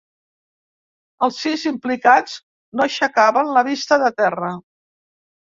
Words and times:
Els 1.27 1.37
sis 1.41 1.65
implicats 1.71 2.39
no 2.79 2.87
aixecaven 2.87 3.53
la 3.59 3.65
vista 3.71 4.01
de 4.07 4.11
terra. 4.25 4.53